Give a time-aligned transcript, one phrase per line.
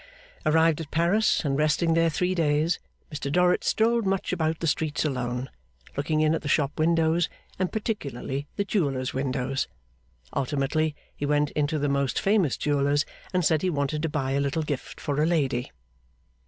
[0.47, 2.79] Arrived at Paris, and resting there three days,
[3.13, 5.47] Mr Dorrit strolled much about the streets alone,
[5.95, 9.67] looking in at the shop windows, and particularly the jewellers' windows.
[10.35, 14.39] Ultimately, he went into the most famous jeweller's, and said he wanted to buy a
[14.41, 15.71] little gift for a lady.